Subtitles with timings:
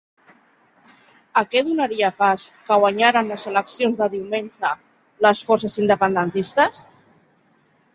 [1.41, 4.75] A què donaria pas que guanyaren les eleccions de diumenge
[5.29, 6.87] les forces independentistes?